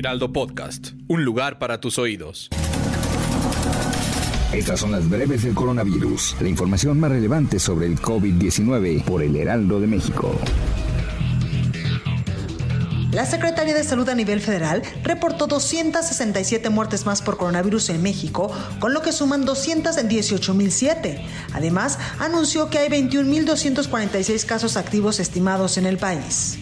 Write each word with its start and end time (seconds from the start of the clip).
Heraldo 0.00 0.32
Podcast, 0.32 0.92
un 1.08 1.26
lugar 1.26 1.58
para 1.58 1.78
tus 1.78 1.98
oídos. 1.98 2.48
Estas 4.50 4.80
son 4.80 4.92
las 4.92 5.10
breves 5.10 5.42
del 5.42 5.52
coronavirus, 5.52 6.36
la 6.40 6.48
información 6.48 6.98
más 6.98 7.10
relevante 7.10 7.58
sobre 7.58 7.84
el 7.84 8.00
COVID-19 8.00 9.04
por 9.04 9.22
el 9.22 9.36
Heraldo 9.36 9.78
de 9.78 9.86
México. 9.86 10.34
La 13.12 13.26
Secretaría 13.26 13.74
de 13.74 13.84
Salud 13.84 14.08
a 14.08 14.14
nivel 14.14 14.40
federal 14.40 14.80
reportó 15.02 15.46
267 15.48 16.70
muertes 16.70 17.04
más 17.04 17.20
por 17.20 17.36
coronavirus 17.36 17.90
en 17.90 18.02
México, 18.02 18.50
con 18.78 18.94
lo 18.94 19.02
que 19.02 19.12
suman 19.12 19.44
218.007. 19.44 21.20
Además, 21.52 21.98
anunció 22.18 22.70
que 22.70 22.78
hay 22.78 22.88
21.246 22.88 24.46
casos 24.46 24.78
activos 24.78 25.20
estimados 25.20 25.76
en 25.76 25.84
el 25.84 25.98
país. 25.98 26.59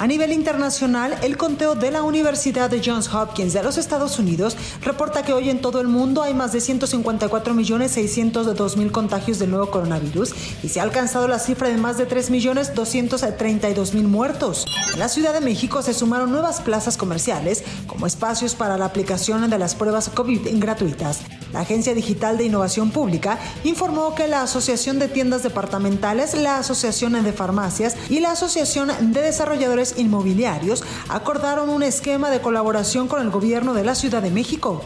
A 0.00 0.06
nivel 0.06 0.32
internacional, 0.32 1.16
el 1.22 1.36
conteo 1.36 1.74
de 1.74 1.90
la 1.90 2.02
Universidad 2.02 2.70
de 2.70 2.80
Johns 2.82 3.12
Hopkins 3.12 3.52
de 3.52 3.62
los 3.62 3.76
Estados 3.76 4.18
Unidos 4.18 4.56
reporta 4.82 5.22
que 5.22 5.34
hoy 5.34 5.50
en 5.50 5.60
todo 5.60 5.82
el 5.82 5.88
mundo 5.88 6.22
hay 6.22 6.32
más 6.32 6.52
de 6.52 6.60
154.602.000 6.60 8.90
contagios 8.92 9.38
del 9.38 9.50
nuevo 9.50 9.70
coronavirus 9.70 10.32
y 10.62 10.70
se 10.70 10.80
ha 10.80 10.84
alcanzado 10.84 11.28
la 11.28 11.38
cifra 11.38 11.68
de 11.68 11.76
más 11.76 11.98
de 11.98 12.08
3.232.000 12.08 14.04
muertos. 14.04 14.64
En 14.94 15.00
la 15.00 15.10
Ciudad 15.10 15.34
de 15.34 15.42
México 15.42 15.82
se 15.82 15.92
sumaron 15.92 16.32
nuevas 16.32 16.62
plazas 16.62 16.96
comerciales 16.96 17.62
como 17.86 18.06
espacios 18.06 18.54
para 18.54 18.78
la 18.78 18.86
aplicación 18.86 19.50
de 19.50 19.58
las 19.58 19.74
pruebas 19.74 20.08
COVID 20.08 20.48
gratuitas. 20.54 21.20
La 21.52 21.60
Agencia 21.60 21.94
Digital 21.94 22.38
de 22.38 22.44
Innovación 22.44 22.90
Pública 22.90 23.38
informó 23.64 24.14
que 24.14 24.28
la 24.28 24.42
Asociación 24.42 24.98
de 24.98 25.08
Tiendas 25.08 25.42
Departamentales, 25.42 26.34
la 26.34 26.58
Asociación 26.58 27.10
de 27.10 27.32
Farmacias 27.32 27.96
y 28.08 28.20
la 28.20 28.32
Asociación 28.32 29.12
de 29.12 29.20
Desarrolladores 29.20 29.94
Inmobiliarios 29.98 30.84
acordaron 31.08 31.68
un 31.68 31.82
esquema 31.82 32.30
de 32.30 32.40
colaboración 32.40 33.08
con 33.08 33.20
el 33.20 33.30
gobierno 33.30 33.74
de 33.74 33.84
la 33.84 33.94
Ciudad 33.94 34.22
de 34.22 34.30
México. 34.30 34.82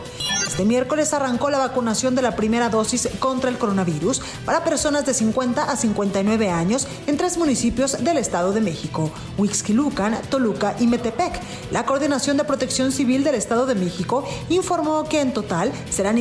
Este 0.47 0.65
miércoles 0.65 1.13
arrancó 1.13 1.51
la 1.51 1.59
vacunación 1.59 2.15
de 2.15 2.23
la 2.23 2.37
primera 2.37 2.69
dosis 2.69 3.09
contra 3.19 3.51
el 3.51 3.59
coronavirus 3.59 4.23
para 4.45 4.63
personas 4.63 5.05
de 5.05 5.13
50 5.13 5.65
a 5.65 5.77
59 5.77 6.49
años 6.49 6.87
en 7.09 7.17
tres 7.17 7.37
municipios 7.39 8.05
del 8.05 8.19
Estado 8.19 8.53
de 8.53 8.61
México, 8.61 9.11
Huixquilucan, 9.37 10.17
Toluca 10.31 10.77
y 10.79 10.87
Metepec. 10.87 11.41
La 11.73 11.85
Coordinación 11.85 12.37
de 12.37 12.45
Protección 12.45 12.93
Civil 12.93 13.25
del 13.25 13.35
Estado 13.35 13.67
de 13.67 13.75
México 13.75 14.25
informó 14.49 15.03
que 15.09 15.21
en 15.21 15.33
total 15.33 15.73
serán 15.91 16.19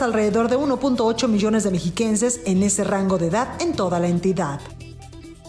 alrededor 0.00 0.48
de 0.48 0.56
1.8 0.56 1.28
millones 1.28 1.64
de 1.64 1.70
mexiquenses 1.70 2.40
en 2.46 2.62
ese 2.62 2.82
rango 2.82 3.18
de 3.18 3.26
edad 3.26 3.60
en 3.60 3.72
toda 3.72 4.00
la 4.00 4.08
entidad. 4.08 4.60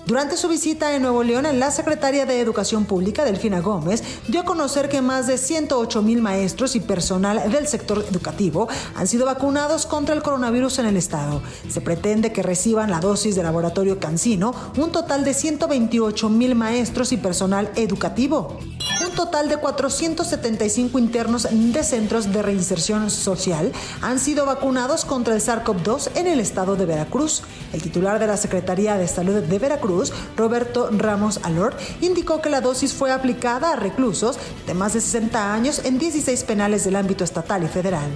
Durante 0.06 0.36
su 0.36 0.50
visita 0.50 0.94
en 0.94 1.04
Nuevo 1.04 1.24
León, 1.24 1.48
la 1.60 1.72
secretaria 1.72 2.26
de 2.26 2.42
Educación 2.42 2.86
Pública, 2.86 3.24
Delfina 3.24 3.62
Gómez, 3.62 4.04
dio 4.28 4.42
a 4.42 4.46
conocer 4.46 4.90
que 4.90 5.02
más 5.02 5.28
de 5.28 5.38
108 5.38 6.02
mil 6.02 6.22
maestros 6.22 6.76
y 6.76 6.82
personal 6.82 7.50
del 7.52 7.68
sector 7.68 8.04
educativo 8.10 8.68
han 8.96 9.08
sido 9.08 9.26
vacunados 9.26 9.86
contra 9.86 10.14
el 10.14 10.24
coronavirus 10.24 10.80
en 10.80 10.88
el 10.88 10.98
estado. 10.98 11.42
Se 11.70 11.80
pretende 11.80 12.34
que 12.34 12.44
reciban 12.44 12.92
la 12.92 13.00
dosis 13.00 13.36
de 13.36 13.44
laboratorio 13.44 14.00
Cancino 14.00 14.54
un 14.78 14.92
total 14.92 15.24
de 15.24 15.34
128 15.34 16.30
mil 16.30 16.56
maestros 16.56 17.14
y 17.14 17.18
personal 17.18 17.72
educativo. 17.76 18.60
Total 19.22 19.48
de 19.50 19.58
475 19.58 20.98
internos 20.98 21.48
de 21.52 21.84
centros 21.84 22.34
de 22.34 22.42
reinserción 22.42 23.12
social 23.12 23.72
han 24.02 24.18
sido 24.18 24.48
vacunados 24.48 25.06
contra 25.06 25.36
el 25.36 25.42
SARS-CoV-2 25.42 26.10
en 26.16 26.26
el 26.26 26.40
estado 26.40 26.76
de 26.76 26.88
Veracruz. 26.88 27.44
El 27.72 27.84
titular 27.84 28.18
de 28.18 28.26
la 28.26 28.36
Secretaría 28.36 28.98
de 28.98 29.08
Salud 29.08 29.44
de 29.44 29.60
Veracruz, 29.60 30.12
Roberto 30.36 30.90
Ramos 30.92 31.40
Alor, 31.44 31.76
indicó 32.02 32.42
que 32.42 32.50
la 32.50 32.62
dosis 32.62 32.94
fue 32.96 33.12
aplicada 33.12 33.74
a 33.74 33.76
reclusos 33.76 34.40
de 34.66 34.74
más 34.74 34.94
de 34.94 35.02
60 35.02 35.54
años 35.54 35.82
en 35.86 36.00
16 36.00 36.44
penales 36.46 36.84
del 36.84 36.96
ámbito 36.96 37.24
estatal 37.24 37.64
y 37.64 37.68
federal. 37.68 38.10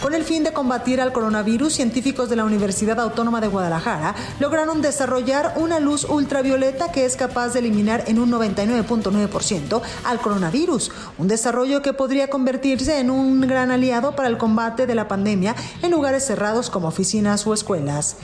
Con 0.00 0.14
el 0.14 0.22
fin 0.22 0.44
de 0.44 0.52
combatir 0.52 1.00
al 1.00 1.12
coronavirus, 1.12 1.72
científicos 1.72 2.28
de 2.28 2.36
la 2.36 2.44
Universidad 2.44 3.00
Autónoma 3.00 3.40
de 3.40 3.48
Guadalajara 3.48 4.14
lograron 4.38 4.80
desarrollar 4.80 5.54
una 5.56 5.80
luz 5.80 6.04
ultravioleta 6.04 6.92
que 6.92 7.04
es 7.04 7.16
capaz 7.16 7.48
de 7.48 7.58
eliminar 7.58 8.04
en 8.06 8.20
un 8.20 8.30
99.9% 8.30 9.82
al 10.04 10.20
coronavirus, 10.20 10.92
un 11.18 11.26
desarrollo 11.26 11.82
que 11.82 11.94
podría 11.94 12.30
convertirse 12.30 13.00
en 13.00 13.10
un 13.10 13.40
gran 13.40 13.72
aliado 13.72 14.14
para 14.14 14.28
el 14.28 14.38
combate 14.38 14.86
de 14.86 14.94
la 14.94 15.08
pandemia 15.08 15.56
en 15.82 15.90
lugares 15.90 16.24
cerrados 16.24 16.70
como 16.70 16.86
oficinas 16.86 17.44
o 17.48 17.52
escuelas. 17.52 18.16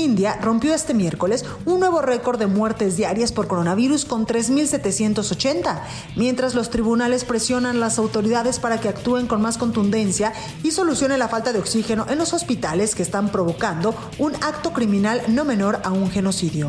India 0.00 0.38
rompió 0.40 0.74
este 0.74 0.94
miércoles 0.94 1.44
un 1.66 1.78
nuevo 1.78 2.00
récord 2.00 2.38
de 2.38 2.46
muertes 2.46 2.96
diarias 2.96 3.32
por 3.32 3.46
coronavirus 3.46 4.04
con 4.04 4.26
3.780, 4.26 5.82
mientras 6.16 6.54
los 6.54 6.70
tribunales 6.70 7.24
presionan 7.24 7.80
las 7.80 7.98
autoridades 7.98 8.58
para 8.58 8.80
que 8.80 8.88
actúen 8.88 9.26
con 9.26 9.42
más 9.42 9.58
contundencia 9.58 10.32
y 10.62 10.70
solucionen 10.70 11.18
la 11.18 11.28
falta 11.28 11.52
de 11.52 11.58
oxígeno 11.58 12.06
en 12.08 12.18
los 12.18 12.32
hospitales 12.32 12.94
que 12.94 13.02
están 13.02 13.30
provocando 13.30 13.94
un 14.18 14.34
acto 14.36 14.72
criminal 14.72 15.22
no 15.28 15.44
menor 15.44 15.80
a 15.84 15.90
un 15.90 16.10
genocidio. 16.10 16.68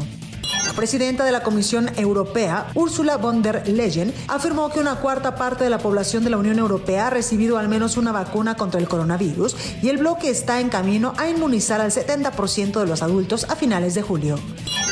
La 0.72 0.78
presidenta 0.78 1.26
de 1.26 1.34
la 1.34 1.44
Comisión 1.44 1.92
Europea, 1.98 2.72
Ursula 2.76 3.18
von 3.18 3.42
der 3.42 3.68
Leyen, 3.68 4.14
afirmó 4.30 4.70
que 4.70 4.80
una 4.80 4.96
cuarta 4.96 5.36
parte 5.36 5.66
de 5.66 5.70
la 5.70 5.80
población 5.80 6.24
de 6.24 6.30
la 6.30 6.38
Unión 6.38 6.60
Europea 6.60 7.08
ha 7.08 7.10
recibido 7.10 7.58
al 7.58 7.68
menos 7.68 7.98
una 7.98 8.14
vacuna 8.14 8.56
contra 8.56 8.80
el 8.80 8.88
coronavirus 8.88 9.54
y 9.82 9.90
el 9.90 9.98
bloque 9.98 10.30
está 10.30 10.62
en 10.62 10.70
camino 10.70 11.14
a 11.18 11.30
inmunizar 11.30 11.82
al 11.82 11.92
70% 11.92 12.80
de 12.80 12.88
los 12.88 13.02
adultos 13.02 13.46
a 13.50 13.58
finales 13.58 13.96
de 13.96 14.02
julio. 14.02 14.40